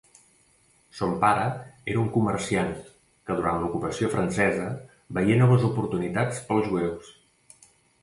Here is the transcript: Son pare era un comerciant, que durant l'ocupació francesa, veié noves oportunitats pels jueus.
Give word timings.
Son 0.99 1.11
pare 1.23 1.43
era 1.93 2.01
un 2.05 2.07
comerciant, 2.15 2.73
que 3.29 3.37
durant 3.41 3.61
l'ocupació 3.65 4.11
francesa, 4.17 4.67
veié 5.21 5.39
noves 5.45 5.71
oportunitats 5.73 6.45
pels 6.51 6.71
jueus. 6.73 7.17